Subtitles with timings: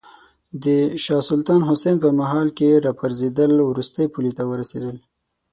[0.63, 0.65] د
[1.03, 4.97] شاه سلطان حسین په مهال کې راپرزېدل وروستۍ پولې ته ورسېدل.